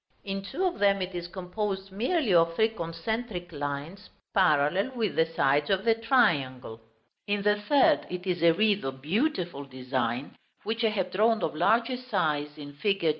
[0.23, 5.27] In two of them it is composed merely of three concentric lines, parallel with the
[5.27, 6.81] sides of the triangle;
[7.27, 11.53] in the third, it is a wreath of beautiful design, which I have drawn of
[11.53, 13.05] larger size in fig.